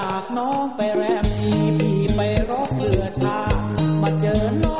[0.00, 3.60] จากน้องไปแรมพีพี่ไปรบเรือชาติ
[4.02, 4.78] มาเจอน้อ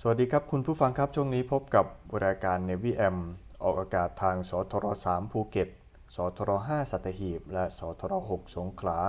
[0.00, 1.86] สวัสดีครับคุณผู้ฟังครับช่วงนี้พบกับ
[2.24, 3.16] รายการ Navy M
[3.62, 5.68] ออกอากาศทางสทร3ภูเก็ต
[6.16, 9.00] สทร5สัตหีบ และสทร6สงขลา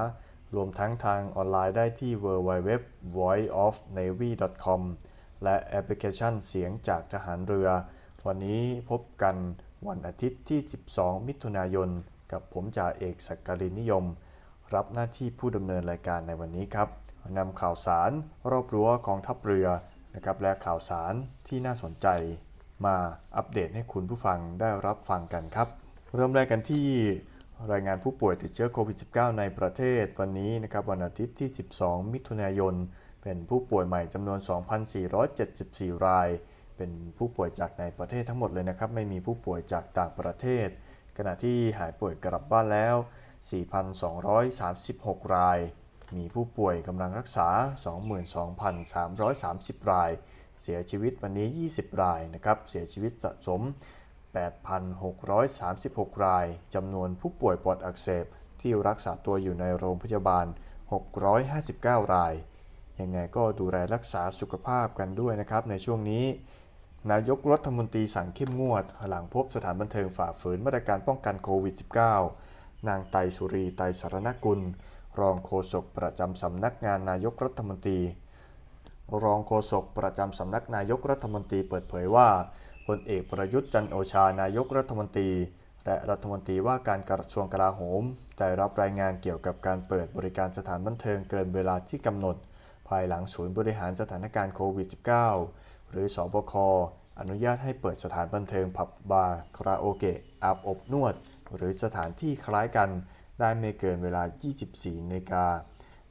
[0.56, 2.70] รวมทั้งทางออนไลน์ได้ที่ www
[3.18, 4.82] voiceofnavy.com
[5.44, 7.70] และแอปพลิเคชันเสียงจากทหารเรือ
[8.26, 9.36] วันนี้พบกัน
[9.88, 10.60] วันอาทิตย์ที่
[10.94, 11.90] 12 มิถุนายน
[12.32, 14.06] กับผมจ่าเอกสักการินนิยม
[14.74, 16.90] รับหน้าที่ผู้ดำเนินรายการในวันนี้ครับ
[17.38, 18.12] นำข่าวสาร
[18.52, 19.70] รอบรั้วกองทัพเรือ
[20.18, 21.14] นะครับและข่าวสาร
[21.48, 22.08] ที่น่าสนใจ
[22.86, 22.96] มา
[23.38, 25.68] อัปเดตให้คุณผู้ฟังได้รับฟังกันครับ
[26.16, 26.88] เริ่มแรกกันที่
[27.72, 31.50] รายงานผู้ป่วยติดเชื้อโควิด -19 ในประเทศวันนี้นะครับวันอาทิตย์ที่
[31.82, 32.74] 12 มิถุนายน
[33.24, 34.40] เป็นผู้ป่วยใหม่จำนวน
[35.22, 36.30] 2,474 ราย
[36.78, 40.68] เป็นผู้ป่วยจากในประเทศทั้งหมดเลยนะครับ ไม่มีผู้ป่วยจากต่างประเทศ
[41.18, 42.96] ขณะที่หายป่วยกลับบ้านแล้ว
[44.56, 45.60] 4,236 ราย
[46.16, 47.48] มีผู้ป่วยกำลังรักษา
[49.10, 50.12] 22,330 ราย
[50.62, 53.62] เสียชีวิตวันนี้ 20 รายนะครับ เสียชีวิตสะสม
[54.54, 58.26] 8,636 ราย จำนวนผู้ป่วยปอดอักเสบ
[58.62, 60.46] ที่รักษาตัวอยู่ในโรงพยาบาล
[61.30, 62.34] 659 ราย
[63.00, 66.26] ยังไงก็ดูแลรักษาสุขภาพกันด้วยนะครับในช่วงนี้
[67.12, 71.76] นายกรัฐมนตรีสั่งเข้มงวด หลังพบสถานบันเทิงฝ่าฝืนมาตรการป้องกันโควิด
[72.32, 74.62] -19 นางไตรสุรีไตรสารนกุล
[75.20, 78.00] รองโฆษกประจำสำนักงานนายกรัฐมนตรี
[79.24, 82.30] รองโฆษกประจำสำนักนายกรัฐมนตรีเปิดเผยว่า
[82.88, 85.30] พลเอกประยุทธ์จันโอชานายกรัฐมนตรี
[85.86, 88.04] และรัฐมนตรีว่าการกระทรวงกลาโหม
[88.40, 92.36] ได้รับรายงานเกี่ยวกับการเปิดบริการสถานบันเทิงเกินเวลาที่กำหนด
[92.88, 94.88] ภายหลังศูนย์บริหารสถานการณ์โควิด
[95.40, 96.54] -19 หรือสบค
[97.20, 101.14] อนุญาตให้เปิดสถานบันเทิงผับบาร์คาราโอเกะอาบอบนวด
[101.56, 102.90] หรือสถานที่คล้ายกัน
[103.40, 104.24] ได้ไม่เกินเวลา
[104.66, 105.46] 24นาฬิกา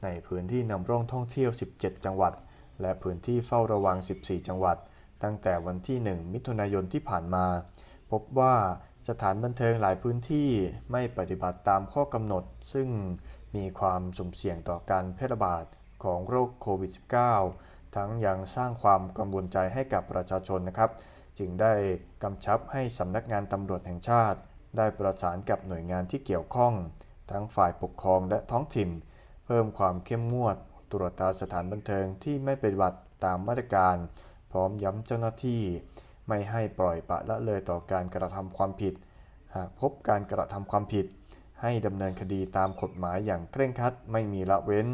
[0.02, 2.32] ในพื้นที่นำร่องท่องเที่ยว 17 จังหวัด
[2.80, 4.76] และพื้นที่เฝ้าระวัง 14 จังหวัด
[5.22, 7.46] ตั้งแต่วันที่ 1 มิถุนายนที่ผ่านมา
[8.10, 8.54] พบว่า
[9.08, 10.48] สถานบันเทิงหลายพื้นที่
[10.92, 12.88] ไม่ปฏิบัติตามข้อกำหนด ซึ่ง
[13.56, 15.64] มีความสุ่มเสี่ยงต่อการแพร่ระบาด
[16.04, 16.92] ของโรคโควิด
[17.44, 20.90] -19 ทั้งยังสร้างความกังวลใจให้กับประชาชนนะครับ
[21.38, 21.72] จึงได้
[22.22, 24.38] กำชับให้สำนักงานตำรวจแห่งชาติ
[24.76, 26.74] ได้ประสานกับหน่วยงานที่เกี่ยวข้อง
[27.30, 28.90] ทั้งฝ่ายปกครองและท้องถิ่น
[29.46, 30.56] เพิ่มความเข้มงวด
[30.92, 33.96] ตรวจตาสถานบันเทิงที่ไม่ปฏิบัติตามมาตรการ
[34.52, 35.62] พร้อมย้ำเจ้าหน้าที่
[36.28, 38.94] ไม่ให้ปล่อยปะละเลยต่อการกระทำความผิด
[39.54, 41.06] หากพบการกระทำความผิด
[41.62, 44.88] ให้ดำเนินคดีตามกฎหมายอย่างเคร่งครัดไม่มีละเว้น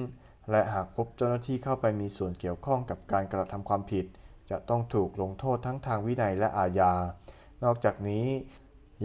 [0.50, 4.06] และหากพบเจ้าหน้าที่เข้าไปมีส่วนเกี่ยวข้องกับการกระทำความผิด
[4.50, 6.93] จะต้องถูกลงโทษทั้งทางวินัยและอาญา
[7.64, 8.26] นอกจากนี้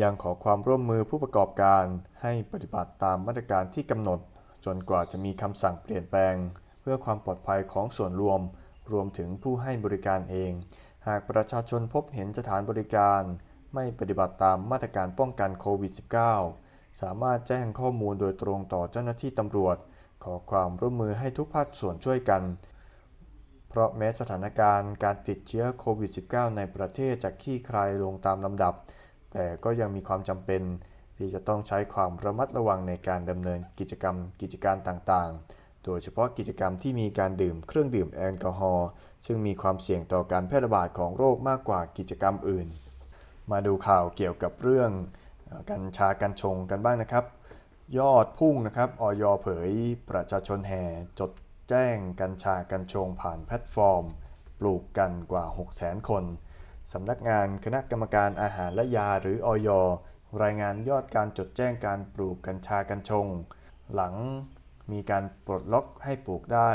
[0.02, 1.86] ยังขอความร่วมมือผู้ประกอบการ
[2.22, 4.20] ให้ปฏิบัติตามมาตรการที่กำหนด
[4.66, 6.36] จนกว่าจะมีคำสั่งเปลี่ยนแปลง
[6.82, 8.42] เพื่อความปลอดภัยของส่วนรวม
[8.92, 10.52] รวมถึงผู้ให้บริการเอง
[11.08, 13.22] หากประชาชนพบเห็นสถานบริการ
[13.74, 15.92] ไม่ปฏิบัติตามมาตรการป้องกันโควิด
[16.46, 19.78] -19 สามารถแจ้งข้อมูลโดยตรงต่อเจ้าหน้าที่ตำรวจ
[20.24, 22.44] ขอความร่วมมือให้ทุกภาคส่วนช่วยกัน
[23.70, 28.74] เพราะแม้สถานการณ์การติดเชื้อโควิด -19 ในประเทศจะคลี่คลายลงตามลำดับ
[29.34, 30.62] แต่ก็ยังมีความจำเป็น
[31.18, 38.90] ที่จะต้องใช้ความระมัดระวังในการดำเนินกิจกรรมกิจการต่างๆ โดยเฉพาะกิจกรรมที่มีการดื่มเครื่องดื่มแอลกอฮอล์
[39.26, 42.68] ซึ่งมีความเสี่ยงต่อการแพร่ระบาดของโรคมากกว่ากิจกรรมอื่น
[43.52, 44.92] มาดูข่าวเกี่ยวกับเรื่อง
[45.70, 47.26] กัญชากัญชงกันบ้างนะครับ
[47.98, 49.72] ยอดพุ่งนะครับออยเผย
[50.10, 50.84] ประชาชนแห่
[51.20, 51.32] จด
[51.70, 54.04] แจ้งกัญชากัญชงผ่านแพลตฟอร์ม
[54.60, 55.46] ปลูกกัญกว่า
[55.78, 56.24] 600,000 คน
[56.94, 59.70] สำนักงานคณะกรรมการอาหารและยาหรืออย
[60.44, 63.28] รายงานยอดการจดแจ้งการปลูกกัญชากัญชง
[63.94, 64.16] หลัง
[64.92, 66.72] มีการปลดล็อกให้ปลูกได้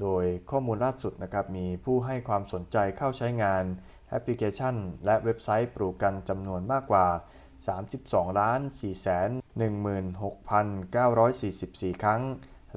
[0.00, 3.64] โดยข้อมูลล่าสุดนะครับมีผู้ให้ความสนใจเข้าใช้งาน
[4.08, 7.06] แอปพลิเคชัน และเว็บไซต์ปลูกกัญจำนวนมากกว่า
[7.72, 9.30] 32ล้าน4แสน
[10.86, 12.22] 16,944 ครั้ง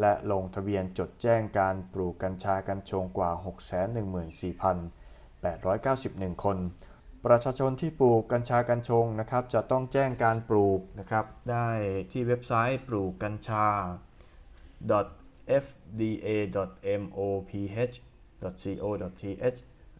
[0.02, 3.32] และลงทะเบียนจดแจ้งการปลูกกัญชากัญชงกว่า
[5.40, 6.58] 891 คน
[7.26, 11.70] ประชาชนที่ปลูกกัญชากัญชงนะครับ จะต้องแจ้งการปลูกนะครับ ได้
[12.12, 13.66] ที่เว็บไซต์ปลูกกัญชา
[15.64, 16.78] fda.moph.co.th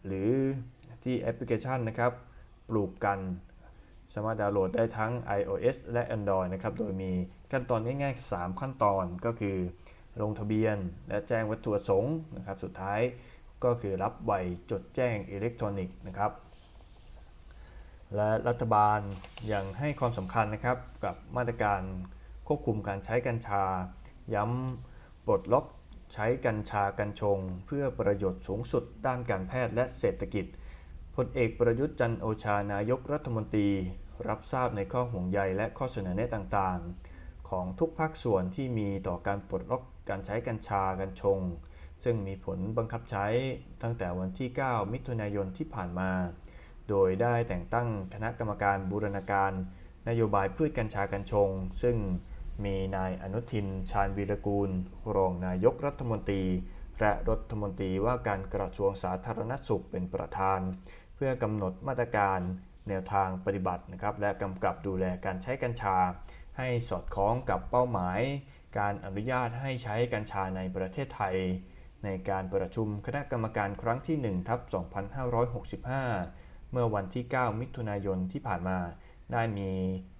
[0.06, 0.30] หรือ
[1.04, 2.12] ที่แอปพลิเคชันนะครับ
[2.68, 3.18] ปลูกกัน
[4.14, 7.12] สามารถดาวน์โหลดได้ทั้ง iOS และ Android นะครับ โดยมี
[7.52, 9.56] ขั้นตอนง่ายๆ 3 ขั้นตอนก็คือ
[10.22, 10.76] ลงทะเบียน
[11.08, 13.00] และแจ้งวัตถุประสงค์นะครับ สุดท้าย
[13.64, 14.32] ก็คือรับใบ
[14.70, 16.32] จดแจ้งอิเล็กทรอนิกส์นะครับ
[18.16, 19.00] และรัฐบาล
[19.52, 21.80] ยังให้ความสำคัญนะครับกับมาตรการ
[22.46, 23.62] ควบคุมการใช้กัญชา
[24.34, 25.66] ย้ำปลดล็อก
[26.14, 30.46] ใช้กัญชากัญชง เพื่อประโยชน์สูงสุดด้านการแพทย์และเศรษฐกิจ
[31.16, 33.68] พลเอกประยุทธ์จันโอชานายกรัฐมนตรี
[34.28, 41.38] รับทราบในข้อห่วงใยและข้อเสนอแนะต่างๆ ของทุกภาคส่วนที่มีต่อการปลดล็อกการใช้กัญชากัญชง
[42.04, 43.26] ซึ่งมีผลบังคับใช้
[43.82, 46.10] ตั้งแต่วันที่ 9 มิถุนายนที่ผ่านมา
[46.88, 49.52] โดยได้แต่งตั้งคณะกรรมการบูรณาการ
[50.08, 51.50] นโยบายพืชกัญชากัญชง
[51.82, 51.96] ซึ่ง
[52.64, 54.70] มีนายอนุทิน ชาญวีรกูล
[55.16, 56.44] รองนายกรัฐมนตรี
[57.00, 60.60] และรัฐมนตรีว่าการกระทรวงสาธารณสุขเป็นประธาน
[61.14, 62.40] เพื่อกำหนดมาตรการ
[62.88, 65.96] แนวทางปฏิบัตินะครับ และกำกับดูแลการใช้กัญชา
[66.58, 68.20] ให้สอดคล้องกับเป้าหมาย
[68.78, 71.36] การอนุญาตให้ใช้กัญชาในประเทศไทย
[72.04, 74.60] ในการประชุมคณะกรรมการครั้งที่1ทับ
[75.86, 78.78] 2565 เมื่อวันที่ 9 มิถุนายนที่ผ่านมา
[79.32, 79.70] ได้มี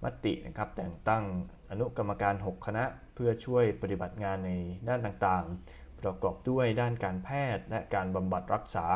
[0.03, 1.23] มตินะครับแต่งตั้ง
[1.69, 2.83] อนุกรรมการ 6 คณะ
[3.15, 4.51] เพื่อช่วยปฏิบัติงานใน
[4.87, 8.87] ด้านต่างๆ ประกอบด้วยด้านการแพทย์ และการบำบัดรักษา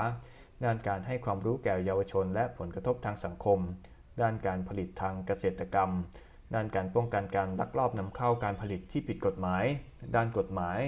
[0.66, 3.60] ด้านการให้ความรู้แก่เยาวชน และผลกระทบทางสังคม
[4.22, 5.92] ด้านการผลิตทางเกษตรกรรม
[6.54, 9.64] ด้านการป้องกันการลักลอบนำเข้าการผลิตที่ผิดกฎหมาย
[10.16, 10.80] ด้านกฎหมาย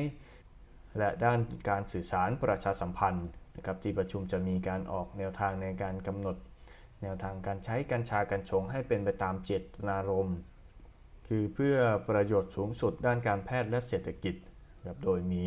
[0.97, 1.39] และด้าน
[1.69, 3.27] การสื่อสารประชาสัมพันธ์
[3.57, 6.37] นะครับที่ประชุมจะมีการออกแนวทางในการกำหนด
[7.01, 10.37] แนวทางการใช้กัญชากัญชงให้เป็นไปตามเจตนารมณ์
[11.27, 11.77] คือเพื่อ
[12.09, 14.35] ประโยชน์สูงสุดด้านการแพทย์และเศรษฐกิจ
[14.83, 15.45] แบบโดยมี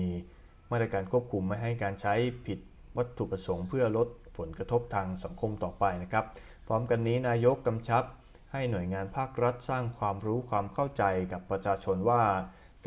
[0.71, 2.15] มาตรการควบคุมไม่ให้การใช้
[2.47, 2.59] ผิด
[2.97, 6.25] วัตถุประสงค์ เพื่อลดผลกระทบทางสังคมต่อไปนะครับ
[6.67, 8.05] พร้อมกันนี้นายกกำชับ
[8.53, 11.03] ให้หน่วยงานภาครัฐสร้างความรู้ความเข้าใจ
[11.33, 12.23] กับประชาชนว่า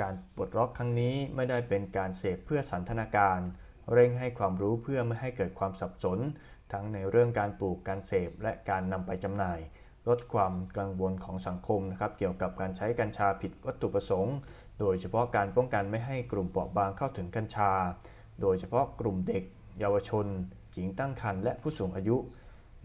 [0.01, 3.39] การปลดล็อกครั้งนี้ไม่ได้เป็นการเสพเพื่อสันทนาการ
[3.91, 6.19] เร่งให้ความรู้เพื่อไม่ให้เกิดความสับสน
[6.71, 9.59] ทั้งในเรื่องการปลูกการเสพและการนำไปจำหน่าย
[10.07, 14.35] ลดความกังวลของสังคมนะครับเกี่ยวกับการใช้กัญชาผิดวัตถุประสงค์
[14.79, 17.71] โดยเฉพาะการป้องกันไม่ให้กลุ่มเปราะบางเข้าถึงกัญชา
[18.41, 19.43] โดยเฉพาะกลุ่มเด็ก
[19.79, 20.25] เยาวชน
[20.73, 22.17] หญิงตั้งครรภ์และผู้สูงอายุ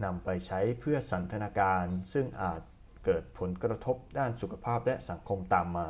[0.03, 2.61] นำไปใช้เพื่อสันทนาการ ซึ่งอาจ
[3.05, 5.89] เกิดผลกระทบด้านสุขภาพและสังคมตามมา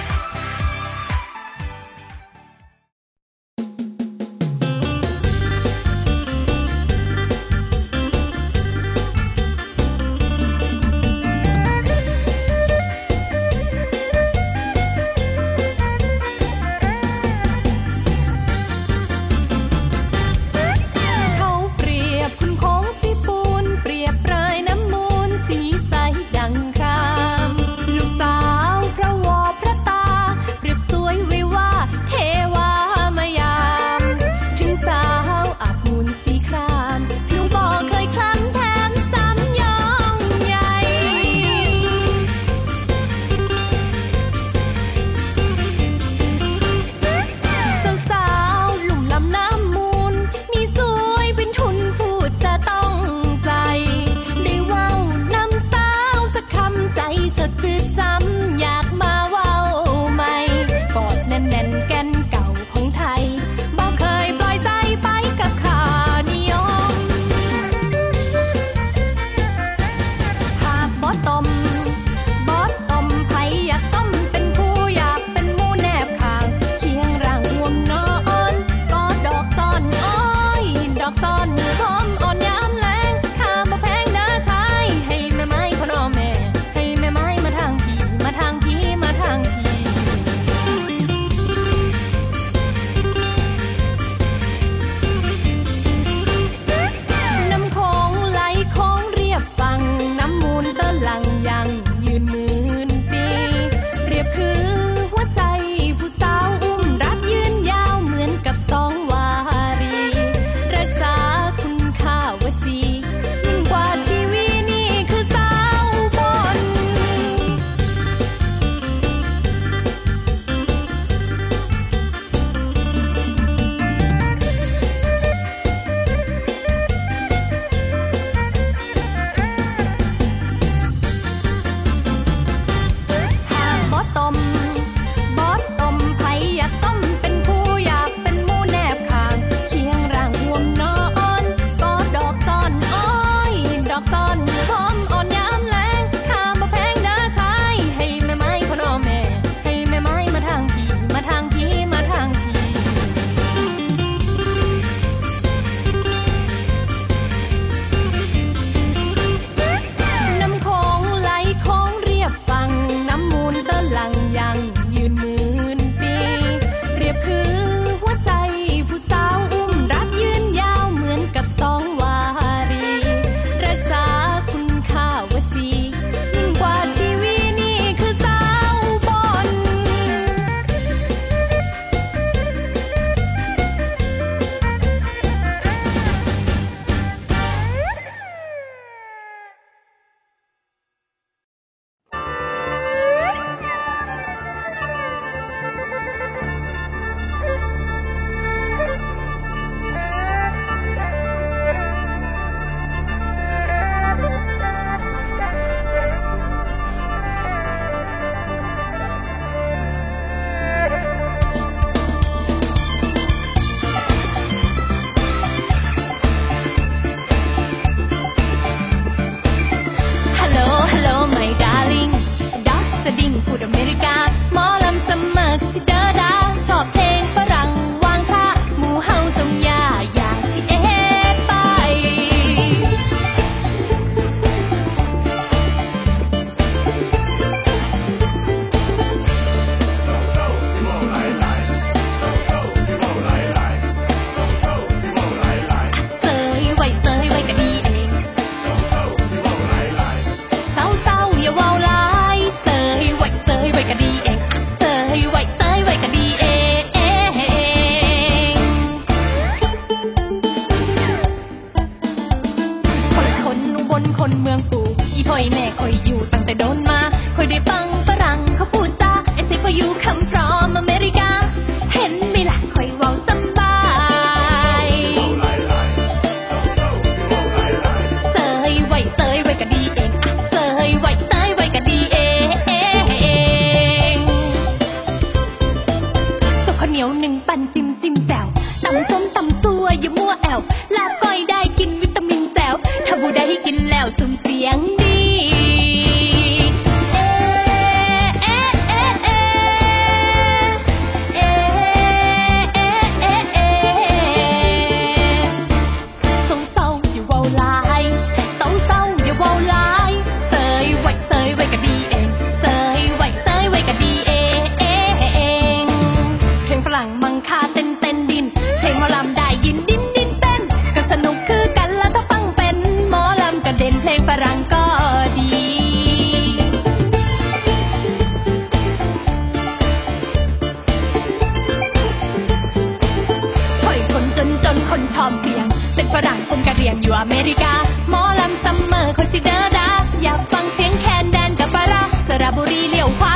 [337.21, 337.73] อเมริกา
[338.09, 339.89] หมอลำซัมเมอร์คนสิดเดอร์ดา
[340.21, 343.33] อยากฟังเสียงแคนแดนกับปราสระบุรีเลี้ยวขวา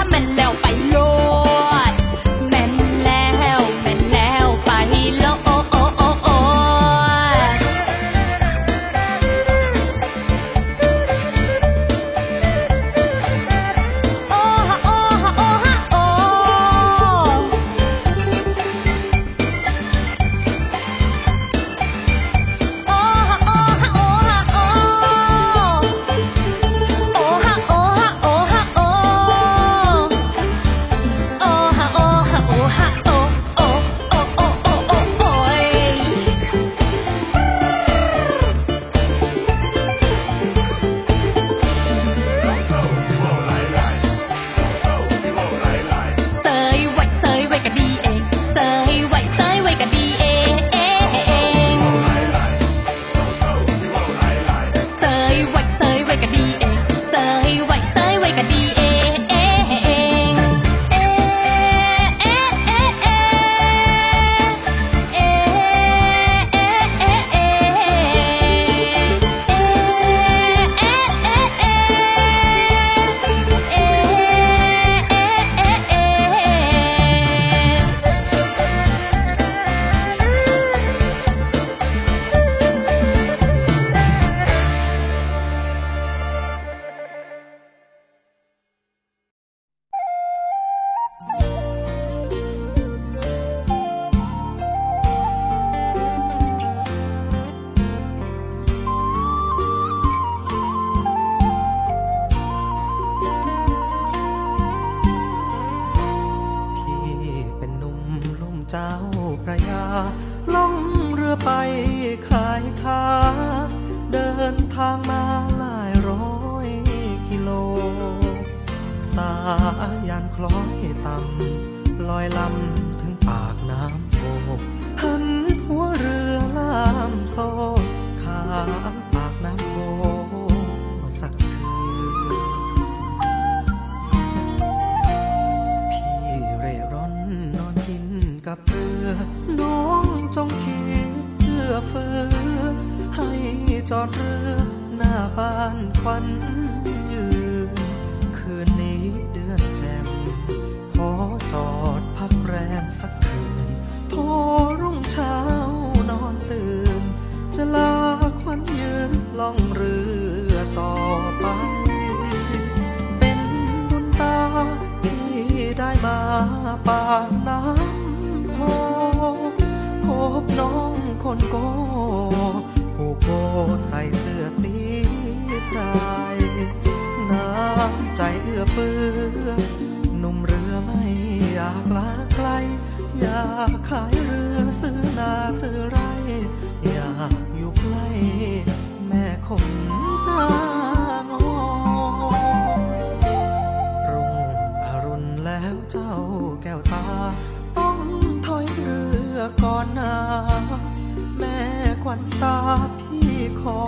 [202.15, 202.57] วนตา
[202.99, 203.79] พี่ขอ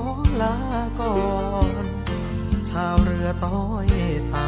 [0.42, 0.56] ลา
[1.00, 1.18] ก่อ
[1.84, 1.86] น
[2.70, 3.88] ชาวเรือต้อย
[4.34, 4.46] ต่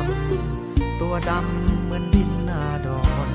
[0.49, 3.29] ำตัวดำเหมือนดินนาดอน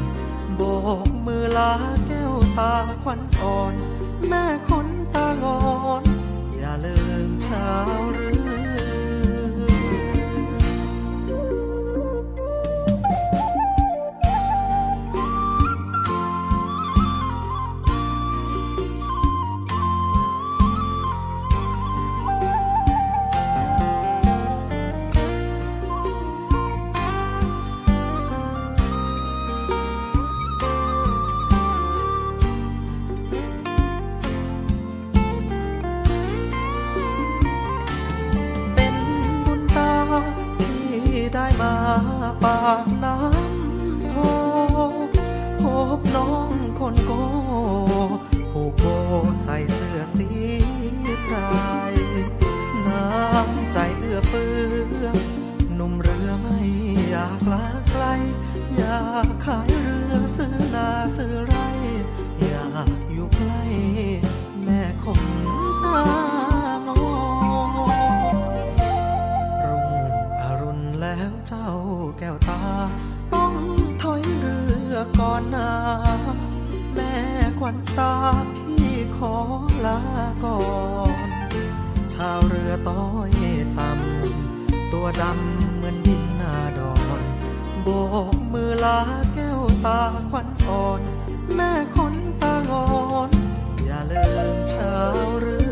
[0.57, 0.61] โบ
[1.07, 1.73] กมือลา
[2.07, 3.75] แก้วตาควันอ่อน
[4.29, 5.61] แม่คนตางอ
[6.03, 6.05] น
[6.57, 8.31] อย่าลืมชาวเรื
[8.63, 8.63] อ
[42.45, 44.15] ปากน้ำโพ
[45.61, 45.63] พ
[45.99, 47.13] บน้องคนโก
[48.53, 48.85] ผูกโบ
[49.43, 50.29] ใส่เสื้อสี
[51.27, 51.95] พราย
[52.89, 54.53] น้ำใจเอื้อเฟื้
[55.03, 55.07] อ
[55.75, 56.59] หนุ่มเรือไม่
[57.11, 58.05] อยากลาไกล
[58.77, 61.54] อยากขายเรือซื้อนาซื้อไร
[75.35, 75.70] อนนา
[76.94, 77.12] แม่
[77.59, 78.14] ควันตา
[78.53, 79.35] พี่ขอ
[79.87, 80.01] ลา
[80.44, 80.59] ก่อ
[81.27, 81.29] น
[82.12, 83.31] ชาวเรือต้อย
[83.79, 87.20] ต่ำตัวดำเหมือนดินนาดอน
[87.83, 87.88] โบ
[88.35, 88.99] กมือลา
[89.35, 91.01] แก้วตาควันอ่อน
[91.55, 92.87] แม่คนตางอ
[93.29, 93.31] น
[93.85, 95.63] อย่าลืมชาวเรือ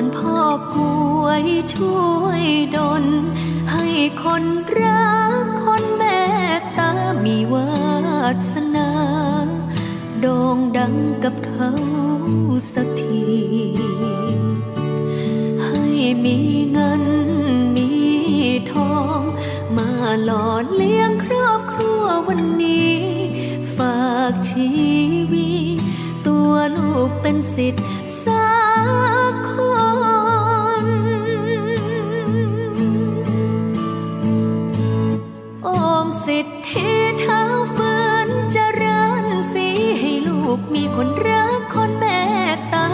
[0.00, 0.38] วนพ่อ
[0.74, 2.44] กล้วยช่วย
[2.76, 3.04] ดล
[3.72, 3.86] ให้
[4.22, 4.44] คน
[4.80, 6.02] รักคนเม
[6.58, 6.90] ตตา
[7.24, 7.70] มีวา
[8.52, 8.90] สนา
[10.20, 11.70] โด่งดังกับเขา
[12.72, 13.24] สักที
[15.64, 15.84] ให้
[16.24, 16.38] มี
[16.72, 17.04] เงิน
[17.76, 17.90] มี
[18.72, 19.20] ทอง
[19.76, 19.90] มา
[20.24, 22.96] หล่อเลี้ยงครอบครัววันนี้
[23.76, 24.70] ฝากชี
[25.32, 25.78] วิต
[26.26, 27.84] ตัวลูกเป็นสิทธิ์
[40.96, 42.04] คนรักคนเม
[42.54, 42.88] ตตา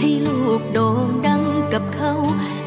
[0.00, 2.12] ให้ลูกโด่งดังกับเขา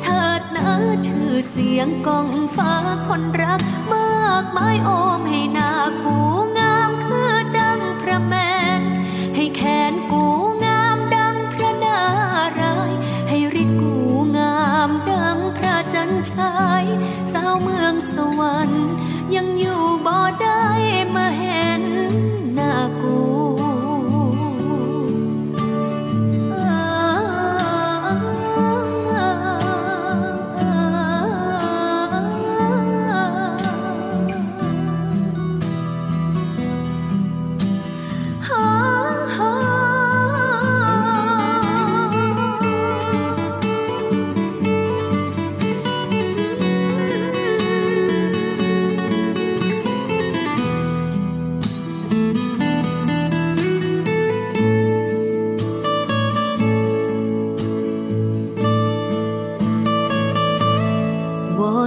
[0.03, 0.67] เถิดนะ
[1.07, 2.73] ชื่อเสียงกองฟ้า
[3.07, 3.61] คนรัก
[3.93, 5.71] มากมายโอมให้นา
[6.03, 6.17] กู
[6.57, 8.33] งามคือดังพระแม
[8.79, 8.81] น
[9.35, 10.25] ให้แขนกู
[10.65, 11.99] งามดังพระนา
[12.59, 12.91] ราย
[13.29, 13.93] ให้ริดกู
[14.37, 16.85] งามดังพระจันทราย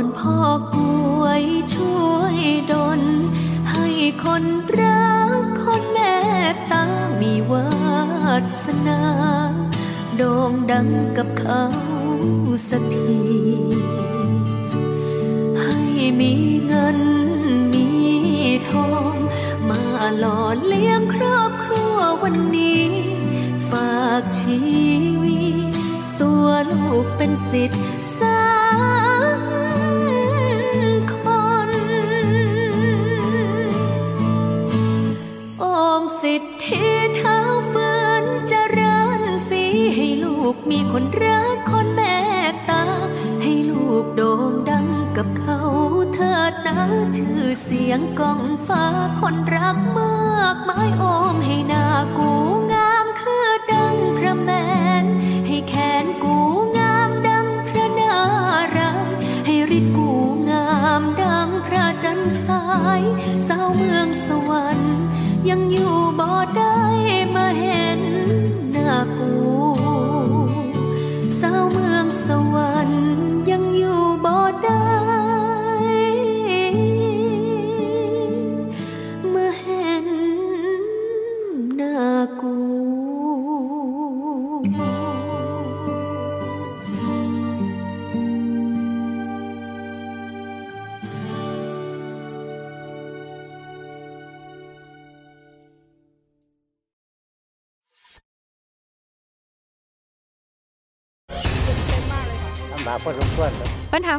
[0.03, 0.39] นพ่อ
[0.75, 1.43] กล้วย
[1.75, 2.39] ช่วย
[2.73, 3.03] ดล
[3.71, 3.87] ให้
[4.25, 4.45] คน
[4.81, 5.99] รักคนเม
[6.53, 6.85] ตตา
[7.21, 7.69] มีวา
[8.65, 9.01] สนา
[10.17, 11.65] โด่งดังกับเขา
[12.69, 13.17] สักที
[15.63, 15.81] ให้
[16.21, 16.33] มี
[16.67, 16.99] เงิน
[17.73, 17.89] มี
[18.71, 19.15] ทอง
[19.69, 19.83] มา
[20.19, 22.87] หล่อเลี้ยงครอบครัววันนี้
[23.71, 24.61] ฝากชี
[25.23, 25.57] วิต
[26.21, 27.83] ตัวลูกเป็นสิทธิ์
[28.19, 28.41] สั
[29.05, 29.06] ก
[40.55, 42.01] กมีคนรักคนเม
[42.51, 42.85] ตตา
[43.43, 45.61] ให้ลูกโด่งดังกับเขา
[46.15, 46.79] เถิดนะ
[47.17, 48.85] ชื่อเสียงก้องฟ้า
[49.21, 51.05] คนรักมากมายโอ
[51.35, 51.87] มให้หน้า
[52.19, 52.31] กู
[52.73, 54.51] งามคือดังพระแม
[55.03, 55.05] น
[55.47, 56.37] ให้แขนกู
[56.79, 58.15] งามดังพระนา
[58.77, 59.11] ราย
[59.47, 60.11] ให้ฤทธิ์กู
[60.51, 60.69] งา
[61.01, 62.65] มดังพระจันทรา
[62.99, 63.03] ย
[63.49, 64.95] สาวเมืองสวรรค์
[65.49, 66.79] ยังอยู่บ่ได้
[67.37, 67.76] มาเห็น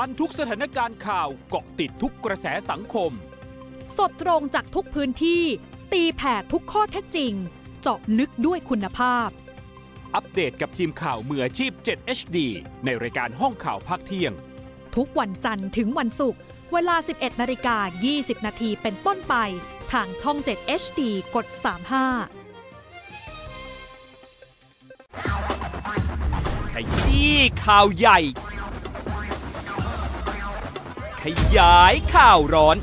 [0.00, 3.10] ทันทุกสถานการณ์ข่าวเกาะติดทุกกระแสสังคม
[3.96, 5.42] สดตรงจากทุกพื้นที่
[5.92, 7.32] ตีแผ่ทุกข้อเท็จจริง
[7.80, 9.28] เจาะลึกด้วยคุณภาพ
[10.14, 12.36] อัปเดตกับทีมข่าวมืออาชีพ 7 HD
[12.84, 14.32] ในรายการห้องข่าวภาคเที่ยง
[14.96, 16.40] ทุกวันจันทร์ถึงวันศุกร์
[16.72, 17.76] เวลา 11 นาฬิกา
[18.12, 19.34] 20 นาทีเป็นต้นไป
[19.92, 21.00] ทางช่อง 7 HD
[21.34, 21.58] กด 35
[26.72, 28.18] ขยี้ข่าวใหญ่
[31.26, 32.76] ขยายข่าวร้อน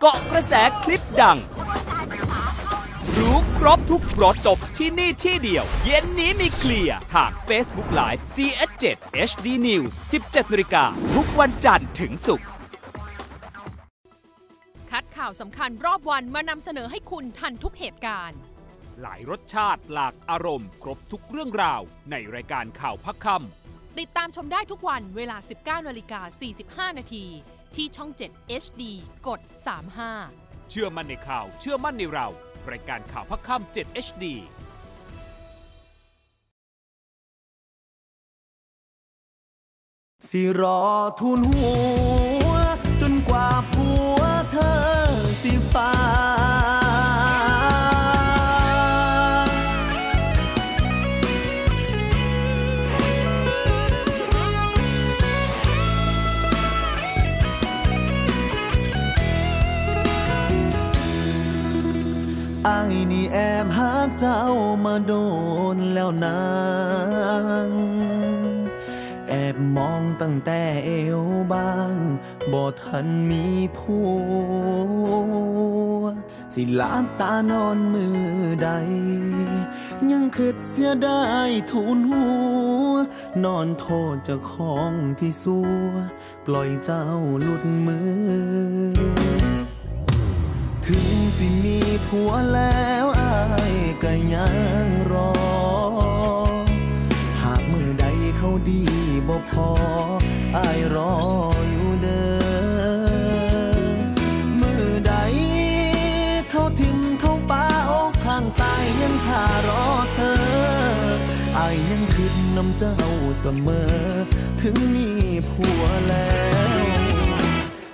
[0.00, 1.38] เกาะกระแสคลิปดัง
[3.18, 8.84] รู้ครบทุกรสจบที่นี่ที่เดียว เย็นนี้มีเคลียร์ทาง Facebook Live CS7
[9.30, 9.92] HD News
[10.22, 12.48] 17นาฬิกาทุกวันจันทร์ถึงศุกร์
[14.90, 18.38] คัดข่าวสำคัญรอบวันมานำเสนอให้คุณทันทุกเหตุการณ์
[19.02, 23.57] หลายรสชาติหลากอารมณ์ ครบทุกเรื่องราว ในรายการข่าวพักคำ
[23.98, 26.20] ติดตามชมได้ทุกวันเวลา 19นาฬิกา
[26.88, 27.24] 45 นาที
[27.76, 28.82] ที่ช่อง 7 HD
[29.26, 29.40] กด
[30.04, 32.28] 35 เชื่อมั่นในข่าว เชื่อมั่นในเรา
[32.70, 34.24] รายการข่าวพักค่ำ7 HD
[40.30, 40.80] สิรอ
[41.20, 41.70] ทุนหั
[42.46, 42.50] ว
[43.00, 44.20] จนกว่าผัว
[44.52, 44.74] เธอ
[45.42, 45.92] สิฟ้า
[65.06, 65.12] โด
[65.74, 66.42] นแล้วนา
[67.68, 67.70] ง
[69.28, 71.20] แอบมองตั้งแต่เอว
[71.52, 71.96] บาง
[72.52, 73.44] บ่ทันมี
[73.76, 74.12] ผัว
[76.54, 78.20] สิลาบตานอนมือ
[78.62, 78.70] ใด
[80.10, 81.24] ยังคิดเสียได้
[81.70, 82.24] ทุนหั
[82.90, 82.94] ว
[83.44, 85.58] นอนโทษเจ้าของที่สั
[85.90, 85.92] ว
[86.46, 87.04] ปล่อยเจ้า
[87.42, 87.98] หลุดมื
[89.36, 89.37] อ
[90.92, 93.36] ถึงสิมีผัวแล้วอา
[93.72, 94.48] ยก็ยั
[94.84, 95.32] งรอ
[97.42, 98.06] หากมือใด
[98.38, 98.82] เขาดี
[99.28, 99.70] บ่พอ
[100.56, 101.14] อายรอ
[101.70, 102.26] อยู่เด้
[102.80, 103.88] อ
[104.60, 105.14] มือใด
[106.50, 109.84] เขาทิมเขาป้าอกข้างซ้ายยังท่ารอ
[110.14, 110.40] เธอ
[111.58, 112.96] อายยังคิดน้ำเจ้า
[113.40, 113.92] เสมอ
[114.62, 115.08] ถึงมี
[115.50, 116.38] ผัวแล้
[116.82, 116.86] ว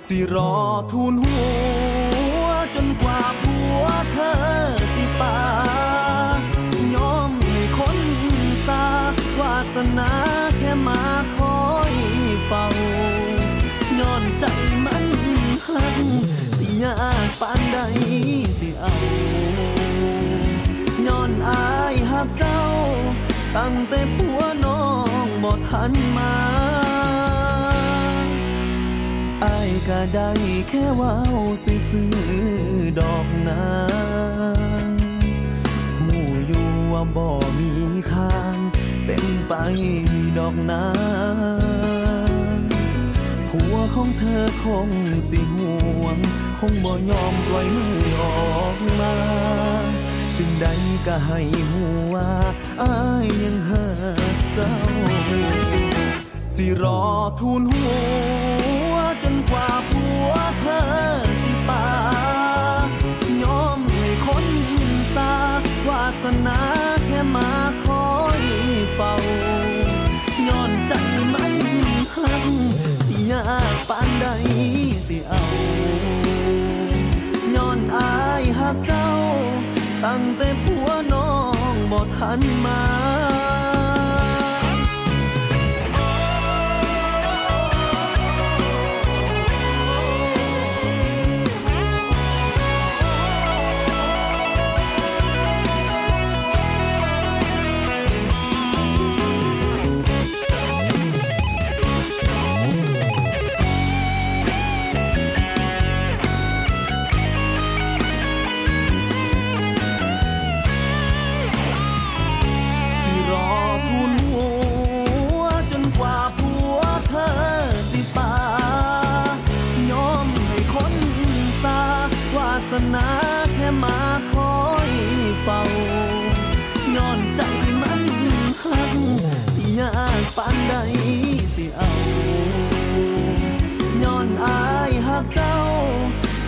[0.07, 0.53] สิรอ
[0.91, 1.35] ทูลหั
[1.93, 1.94] ว
[3.75, 4.33] ผัวเธอ
[4.93, 5.37] สิป่า
[6.95, 7.97] ยอมให้คน
[8.67, 8.85] สา
[9.39, 10.11] วาสนา
[10.57, 11.01] แค่มา
[11.35, 11.61] คอ
[11.91, 11.93] ย
[12.45, 12.65] เฝ้า
[13.99, 14.45] ย้อนใจ
[14.85, 15.05] มัน
[15.67, 15.97] หัก
[16.57, 16.95] สิยา
[17.27, 17.77] กปานใด
[18.59, 18.95] สิเอา
[21.07, 22.61] ย้อนอายหักเจ้า
[23.57, 24.83] ตั้งแต่ผัวน้อ
[25.25, 26.33] งบ่ทันมา
[29.89, 30.31] ก็ได้
[30.69, 31.15] แค่ว้า
[31.63, 33.69] ซื่อๆดอกนา
[34.85, 34.89] ง
[35.97, 37.29] หูอยู่ว่าบ่
[37.59, 37.71] มี
[38.13, 38.55] ทาง
[39.05, 39.53] เป็นไป
[40.37, 40.85] ดอกนา
[43.49, 44.89] ผัวของเธอคง
[45.29, 46.17] สิห่วง
[46.59, 48.23] คงบ่ยอมปล่อยมืออ
[48.57, 49.15] อกมา
[50.37, 50.65] จึงใด
[51.07, 51.39] ก็ให้
[51.71, 52.15] หัว
[52.81, 53.85] อายยังหา
[54.53, 54.73] เจ้า
[56.55, 57.01] สิรอ
[57.39, 57.85] ทูลหั
[58.61, 58.64] ว
[59.51, 60.81] กว่าผัวเธอ
[61.41, 61.85] สิปา
[63.43, 64.45] ยอมให้คน
[65.15, 65.33] สา
[65.87, 66.59] วาสนา
[67.05, 67.49] แค่มา
[67.83, 68.41] คอย
[68.95, 69.13] เฝ้า
[70.47, 70.93] ย้อนใจ
[71.33, 71.53] มัน
[72.15, 72.45] หัก
[73.05, 73.43] สิยา
[73.73, 74.27] กปานใด
[75.07, 75.43] สิเอา
[77.55, 79.09] ย้อนอายหักเจ้า
[80.05, 81.31] ตั้งแต่ผัวน้อ
[81.73, 83.34] งบ่ทันมา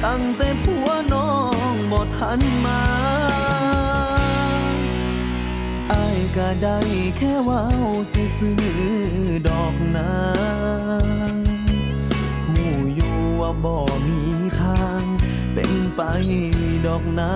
[0.06, 1.32] ตั้งแต่ผัวน้อ
[1.74, 2.82] งบ่ทันมา
[5.92, 6.80] อายก็ได้
[7.18, 7.66] แค่เว้า
[8.12, 8.62] ซื่อ
[9.50, 10.12] ดอกนา
[12.46, 12.64] หู
[12.96, 13.78] อยู่ว่าบ่
[14.08, 14.22] มี
[14.62, 15.04] ทาง
[15.54, 16.02] เป็นไป
[16.86, 17.34] ดอกนา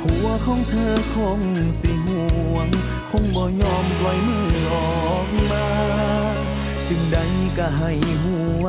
[0.00, 1.40] ผัวของเธอคง
[1.80, 2.68] สิห่วง
[3.10, 4.74] คงบ่ยอมปล่อยมืออ
[5.08, 5.66] อกมา
[6.88, 7.92] จึงได้ ก็ให้
[8.24, 8.66] หัว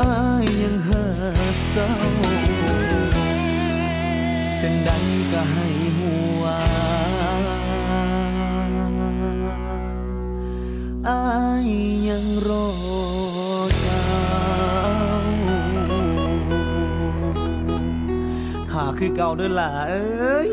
[0.00, 0.12] อา
[0.42, 1.04] ยยังหา
[1.72, 1.92] เจ้า
[4.62, 4.90] จังใด
[5.32, 5.66] ก็ให้
[5.98, 6.42] หัว
[11.08, 11.22] อา
[11.66, 11.68] ย
[12.08, 12.68] ยังรอ
[13.80, 14.04] เจ้า
[18.70, 20.50] ถ้าคือเก่าด้อล่ะเอ้ย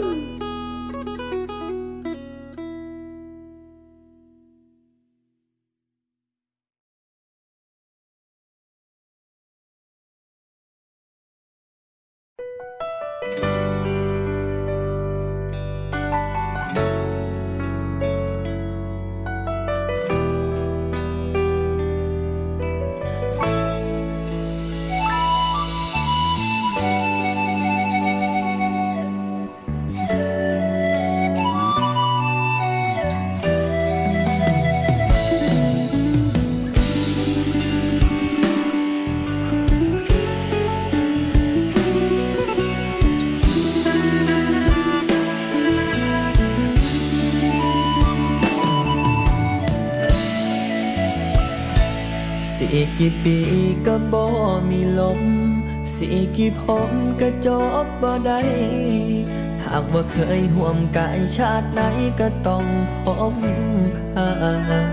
[53.08, 53.40] กี่ปี
[53.88, 54.26] ก็บ่
[54.70, 55.22] มีลม
[55.94, 56.92] สิกี่ผม
[57.22, 57.48] ก็จ
[57.84, 58.42] บบ่ได้
[59.66, 61.82] หากว่าเคยห่วมกายชาติไหน
[62.20, 62.66] ก็ต้อง
[63.04, 63.36] พบ
[64.14, 64.90] ผ่าน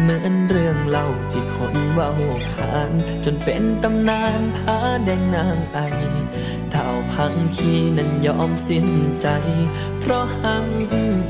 [0.00, 2.90] เหมือนเรื่องเล่าที่คนว่าหัวขาน
[3.24, 5.78] จนเป็นตำนานพาแดงนางไอ
[6.70, 8.88] เท่าพังคีนั้นยอมสิ้น
[9.20, 9.28] ใจ
[10.00, 10.66] เพราะหัง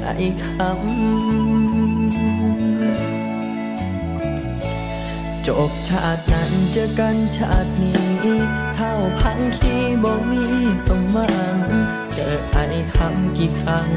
[0.03, 0.09] ไอ
[0.45, 1.90] คำ
[5.49, 8.01] จบชาตินั้นเจอกันชาตินี้
[8.75, 10.43] เท่าพังคีบ่มี
[10.87, 11.27] สมหวั
[11.57, 11.59] ง
[12.15, 12.65] เจอไอ้
[12.95, 13.91] คำกี่ครั้ง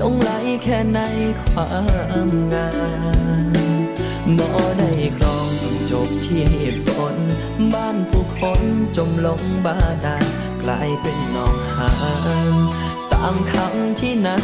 [0.00, 0.30] ลงไหล
[0.62, 1.00] แค่ใน
[1.42, 1.68] ควา
[2.26, 2.68] มงา
[4.26, 4.48] มบ่
[4.78, 7.16] ได้ครองต้องจบที่เหตุผล
[7.74, 8.62] บ้านผู้คน
[8.96, 10.26] จมลงบาดาล
[10.62, 11.92] กลายเป็นนองหา
[12.52, 12.54] น
[13.12, 14.38] ตามคำที่นา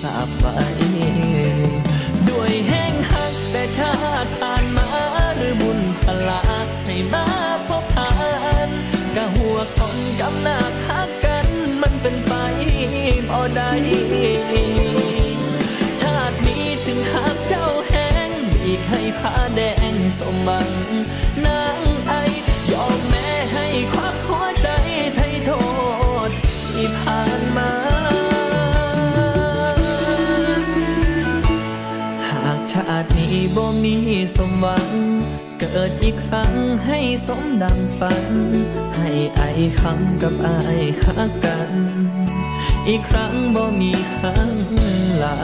[0.00, 0.56] สาบไว้
[2.28, 3.94] ด้วยแห้งหักแต่ชา
[4.24, 4.95] ติผ่านมา
[6.28, 6.40] ลา
[6.84, 7.24] ให้มา
[7.68, 8.12] พบผ่า
[8.68, 8.70] น
[9.16, 11.46] กะหัวคนกำหนักหักกัน
[11.82, 12.32] มันเป็นไป
[13.28, 13.72] บ่ได้
[16.00, 18.30] ชาตินี้ถึงหักเจ้าแห้ง
[18.62, 19.60] บีกให้ผ้าแด
[19.92, 20.70] งสมบัง
[21.46, 22.12] นางไอ
[22.72, 24.68] ยอมแม่ให้ควักหัวใจ
[25.14, 25.50] ไทยโท
[26.28, 26.30] ษ
[26.74, 27.72] ที่ผ่านมา
[32.28, 33.96] หากชาตินี้บ่มี
[34.36, 34.95] สมหวัง
[35.76, 36.54] กิดอีกครั้ง
[36.86, 38.26] ให้สมดังฝัน
[38.96, 39.42] ให้ไอ
[39.80, 40.48] คำกับไอ
[41.02, 41.70] หักกัน
[42.88, 44.52] อีกครั้งบ่มีครั้ง
[45.22, 45.36] ลา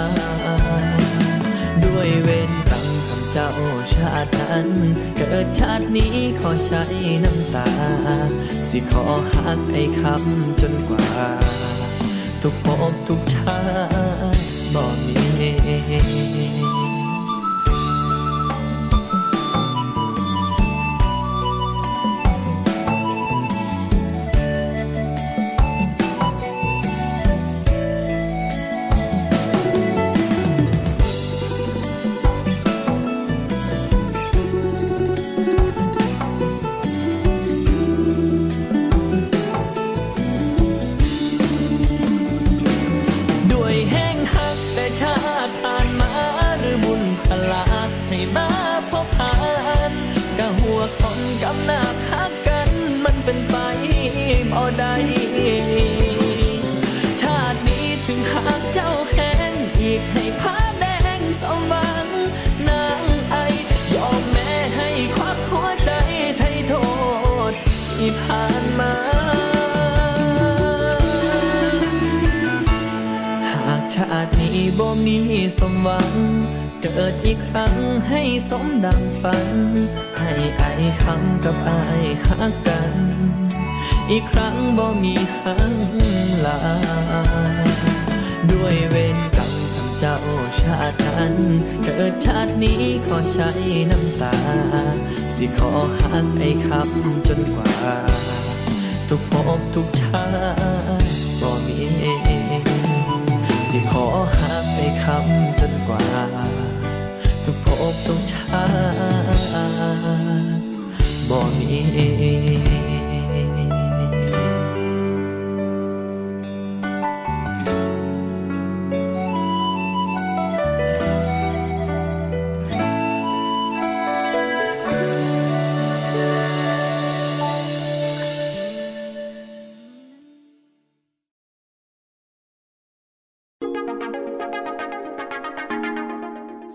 [1.84, 3.50] ด้วยเวรกรรมคำเจ้า
[3.94, 4.68] ชาตินั้น
[5.16, 6.82] เกิดชาตินี้ขอใช้
[7.24, 7.70] น้ำตา
[8.68, 11.08] สิขอหักไอ้คำจนกว่า
[12.42, 13.60] ทุกภพทุกชา
[14.34, 14.42] ติ
[14.74, 16.21] บ่มี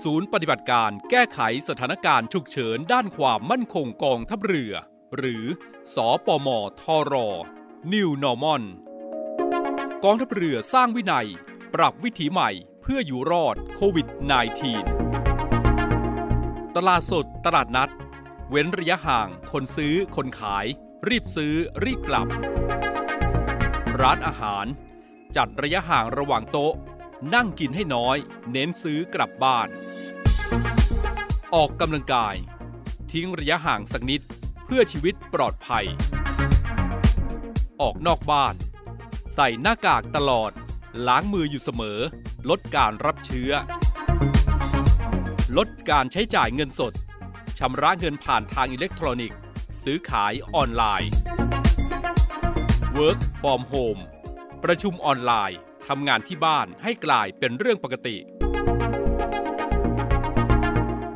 [0.04, 4.74] ศูนย์ปฏิบัติการแก้ไขสถานการณ์ฉุกเฉินด้านความมั่นคงกองทัพเรือ
[5.18, 5.44] หรือ
[5.96, 6.48] สอปม
[6.82, 7.14] ทร
[7.94, 8.64] New Normal
[10.06, 11.28] กองทัพเรือสร้างวินัย
[11.74, 12.50] ปรับวิถีใหม่
[12.82, 14.08] เพื่ออยู่รอดโควิด
[15.22, 17.90] -19 ตลาดสดตลาดนัด
[18.50, 20.66] เว้นระยะห่าง คนซื้อคนขาย
[21.08, 21.54] รีบซื้อ
[21.86, 22.28] รีบกลับ
[24.00, 24.66] ร้านอาหาร
[25.36, 26.74] จัดระยะห่างระหว่างโต๊ะ
[27.36, 28.18] นั่งกินให้น้อย
[28.52, 29.68] เน้นซื้อกลับบ้าน
[31.56, 32.36] ออกกำลังกาย
[33.12, 34.22] ทิ้งระยะห่างสักนิด
[34.66, 35.86] เพื่อชีวิตปลอดภัย
[37.82, 38.56] ออกนอกบ้าน
[39.34, 40.52] ใส่หน้ากากตลอด
[41.08, 42.00] ล้างมืออยู่เสมอ
[42.50, 43.52] ลดการรับเชื้อ
[45.58, 46.94] ลดการใช้จ่ายเงินสด
[47.60, 49.40] ชำระเงินผ่านทางอิเล็กทรอนิกส์
[49.84, 51.12] ซื้อขายออนไลน์
[52.98, 54.02] Work from home
[54.64, 58.18] ประชุมออนไลน์ ทำงานที่บ้านให้กลายเป็นเรื่องปกติ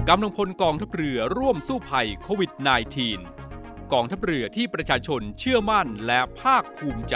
[0.09, 2.51] กำลังพลกองทัพเรือร่วมสู้ภัยโควิด
[3.21, 7.15] -19 กองทัพเรือที่ประชาชนเชื่อมั่นและภาคภูมิใจ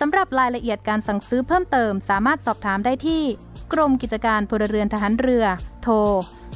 [0.00, 3.22] สำหรับรายละเอียดการสั่งซื้อเพิ่มเติมสามารถสอบถามได้ที่
[3.72, 5.44] กรมกิจการพลเรือนทหารเรือ
[5.82, 5.94] โทร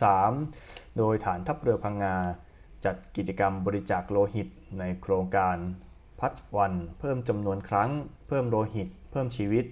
[0.47, 2.17] 3 โดยฐานทัพเรือพังงา
[2.85, 5.57] จัดกิจกรรมบริจาคโลหิตในโครงการ
[6.27, 7.91] พัดวัน เพิ่มจำนวนครั้ง
[8.29, 9.65] เพิ่มโลหิต เพิ่มชีวิต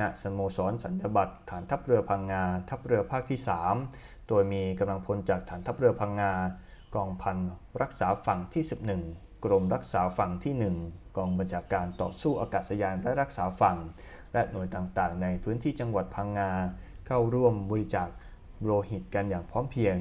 [0.00, 3.40] ณสโมสรสัญญบัตรฐานทัพเรือพังงา ทัพเรือภาคที่
[3.82, 6.32] 3 โดยมีกำลังพลจากฐานทัพเรือพังงา
[6.94, 7.36] กองพัน
[7.82, 8.64] รักษาฝั่งที่
[9.04, 13.76] 11 กรมรักษาฝั่งที่ 1 กองบัญชาการต่อสู้อากาศยานและรักษาฝั่ง
[14.32, 16.50] และหน่วยต่างๆ ในพื้นที่จังหวัดพังงา
[17.06, 18.08] เข้าร่วมบริจาค
[18.64, 19.96] โลหิตกันอย่างพร้อมเพียง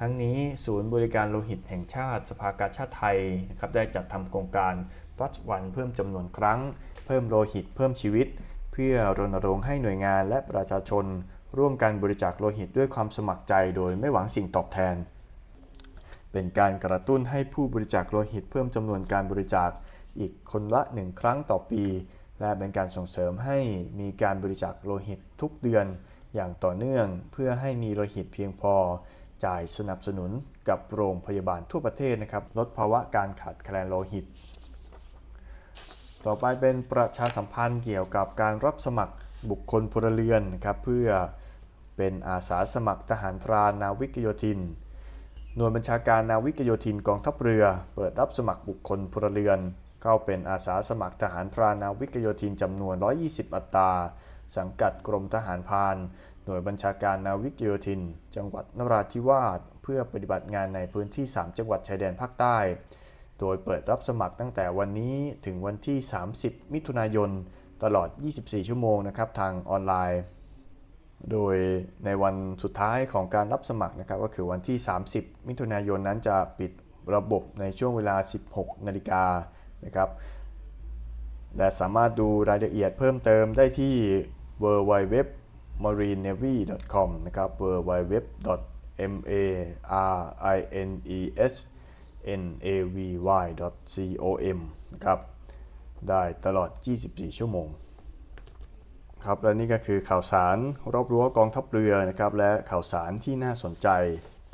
[0.00, 3.18] ทั้งนี้ศูนย์บริการโลหิตแห่งชาติ สภากาชาติไทย
[3.50, 4.74] นะครับได้จัดทำโครงการ
[5.20, 6.60] รัชวันเพิ่มจำนวนครั้ง
[7.06, 8.26] เพิ่มโลหิตเพิ่มชีวิต
[8.72, 11.04] เพื่อรณรงค์ให้หน่วยงานและประชาชน
[11.58, 14.96] ร่วมกันบริจาคโลหิตด้วยความสมัครใจโดยไม่หวังสิ่งตอบแทน
[16.32, 19.70] เป็นการกระตุ้นให้ผู้บริจาคโลหิตเพิ่มจำนวนการบริจาค
[20.18, 21.84] อีกคนละหนึ่งครั้งต่อปี
[22.40, 23.58] และเป็นการส่งเสริมให้
[24.00, 25.86] มีการบริจาคโลหิตทุกเดือน
[26.34, 28.74] อย่างต่อเนื่องเพื่อให้มีโลหิตเพียงพอ
[29.44, 30.30] จ่ายสนับสนุน
[30.68, 34.24] กับโรงพยาบาลทั่วประเทศนะครับ ลดภาวะการขาดแคลนโลหิต
[36.26, 39.14] ต่อไปเป็นประชาสัมพันธ์เกี่ยวกับการรับสมัคร
[39.50, 41.08] บุคคลพลเรือนนะครับเพื่อ
[41.96, 44.60] เป็นอาสาสมัครทหารพรานนาวิกโยธิน
[45.56, 47.64] หน่วยบัญชาการนาวิกโยธินกองทัพเรือ
[47.94, 49.58] เปิดรับสมัครบุคคลพลเรือน
[50.02, 53.90] เข้าเป็นอาสาสมัครทหารพรานนาวิกโยธินจำนวน 120 อัตรา
[54.56, 55.96] สังกัดกรมทหารพราน
[56.44, 58.00] หน่วยบัญชาการนาวิกโยธิน
[58.36, 62.58] จังหวัดนราธิวาสเพื่อปฏิบัติงานในพื้นที่ 3 จังหวัดชายแดนภาคใต้
[63.42, 65.16] โดยเปิดรับสมัครตั้งแต่วันนี้
[65.46, 65.98] ถึงวันที่
[66.34, 67.30] 30 มิถุนายน
[67.84, 70.22] ตลอด 24 ชั่วโมงนะครับทางออนไลน์
[71.30, 71.56] โดย
[72.04, 74.76] ในวันสุดท้ายของการรับสมัครนะครับก็คือวันที่
[75.12, 76.72] 30 มิถุนายนนั้นจะปิด
[77.14, 78.16] ระบบในช่วงเวลา
[78.52, 79.24] 16 นาฬิกา
[79.84, 80.08] นะครับ
[81.56, 83.94] และสามารถดูรายละเอียดเพิ่มเติมได้ที่
[84.62, 85.14] www
[85.84, 88.14] marinenavy.com นะครับ www
[89.12, 89.44] m a
[89.92, 90.24] r
[90.56, 91.20] i n e
[91.52, 91.54] s
[92.30, 94.58] navy.com
[94.94, 95.18] นะครับ
[96.08, 96.70] ได้ตลอด
[97.04, 97.68] 24 ชั่วโมง
[99.24, 100.56] ครับและนี่ก็คือข่าวสาร
[100.92, 103.88] รอบรั้วกองทัพเรือนะครับ และข่าวสารที่น่าสนใจ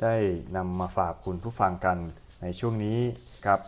[0.03, 0.15] ได้
[0.57, 1.97] นำมาฝากคุณผู้ฟังกัน
[2.41, 2.99] ในช่วงนี้
[3.45, 3.59] ครับ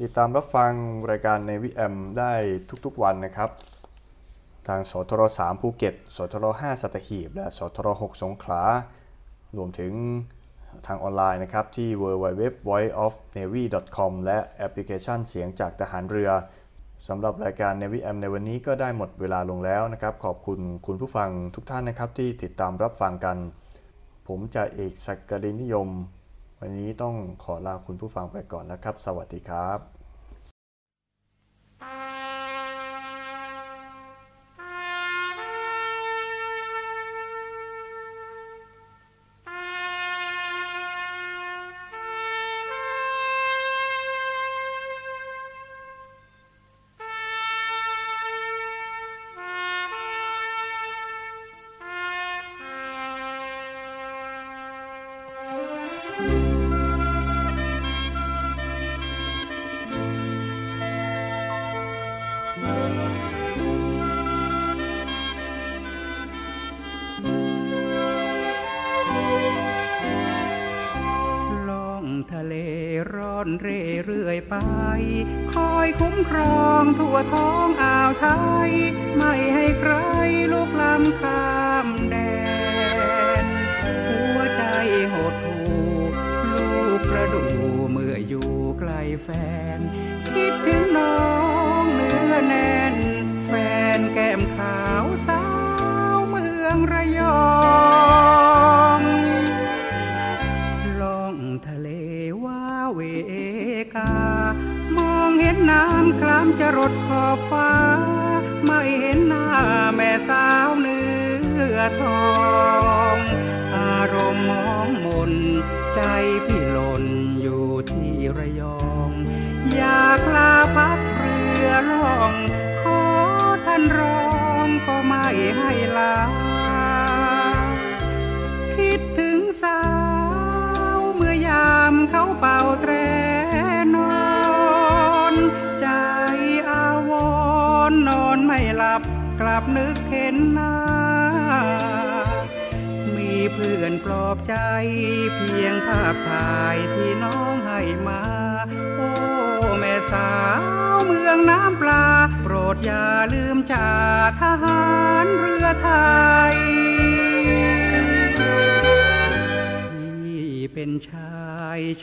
[0.00, 0.72] ติดตามรับฟัง
[1.10, 2.32] รายการในวิแอมได้
[2.84, 3.50] ทุกๆวันนะครับ
[4.68, 8.62] ทางสทร3ภูเก็ตสทร5สัตหีบ และสทร6สงขลา
[9.56, 9.92] รวมถึง
[10.86, 16.30] ทางออนไลน์นะครับที่ www.voiceofnavy.com และแอปพลิเคชันเสียงจากทหารเรือ
[17.08, 23.36] สำหรับรายการ Navy M ในวันนี้ก็ได้หมดเวลาลงแล้วนะครับ ขอบคุณคุณผู้ฟังทุกท่านนะครับที่ติดตามรับฟังกัน
[24.28, 25.88] ผมจะเอกศักดินิยม
[26.60, 27.14] วันนี้ต้อง
[27.44, 29.89] ขอลาคุณผู้ฟังไปก่อนแล้วครับ สวัสดีครับ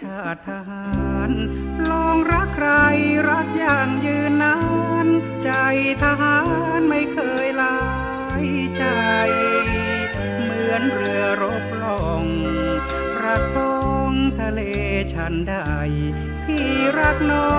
[0.02, 0.86] ชาติทหา
[1.30, 1.32] ร
[1.90, 2.70] ลองรักใคร
[3.30, 4.58] รักอย่างยืนนา
[5.06, 5.08] น
[5.44, 5.52] ใจ
[6.04, 6.38] ทหา
[6.78, 7.80] รไม่เคยลา
[8.44, 8.46] ย
[8.78, 8.86] ใจ
[10.42, 12.26] เหมือนเรือรบล่อง
[13.24, 13.78] รักท้อ
[14.10, 14.62] งทะเล
[15.14, 15.56] ชันใด
[16.46, 16.70] พี่
[17.00, 17.56] รักน้อ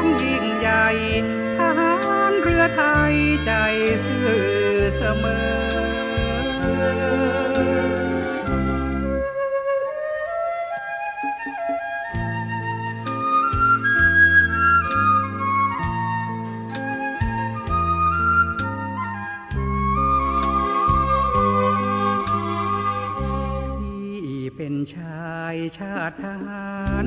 [0.00, 0.88] งยิ่งใหญ่
[1.58, 1.94] ทหา
[2.30, 3.14] รเรือไทย
[3.46, 3.52] ใจ
[4.04, 4.34] ซื่อ
[4.96, 5.64] เสมอ
[26.22, 26.66] ทหา
[27.04, 27.06] ร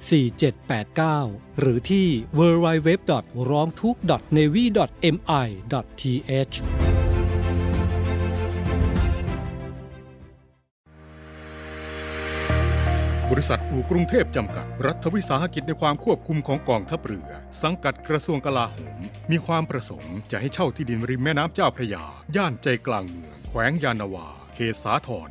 [0.00, 2.06] 4789 หรือที่
[2.38, 2.88] www.
[3.50, 4.00] ร้องทุกข์
[4.36, 4.64] navy
[5.14, 5.14] mi
[6.28, 6.56] th
[13.30, 17.30] บริษัทอู่กรุงเทพจำกัด รัฐวิสาหกิจในความควบคุมของกองทัพเรือ
[17.62, 22.04] สังกัดกระทรวงกลาโหม มีความประสงค์จะให้เช่าที่ดินริมแม่น้ำเจ้าพระยา
[22.36, 25.30] ย่านใจกลางเมือง แขวงยานนาวา เขตสาทร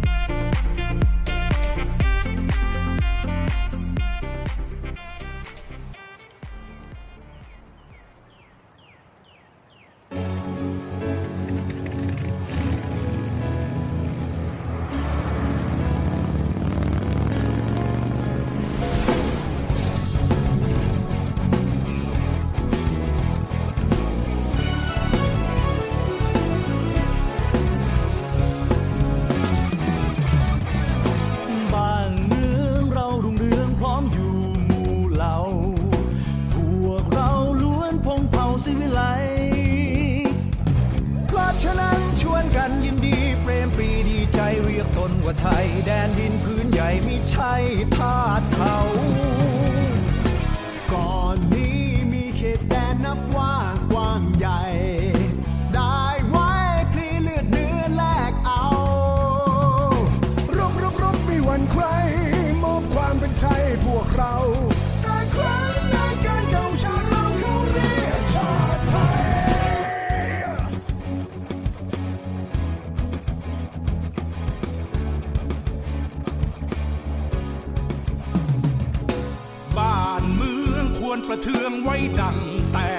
[81.31, 82.37] ระเทืองไว้ดัง
[82.73, 82.90] แต่